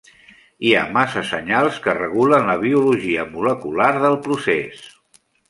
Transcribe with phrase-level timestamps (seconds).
[0.69, 4.83] Hi ha massa senyals que regulen la biologia molecular del procés.